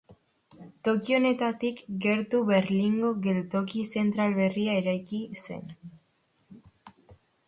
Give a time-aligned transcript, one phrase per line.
[0.87, 5.69] Toki honetatik gertu, Berlingo Geltoki Zentral berria eraiki zen.